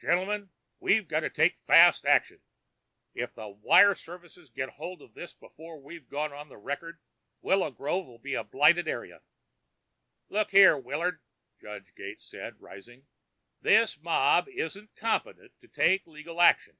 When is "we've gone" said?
5.80-6.32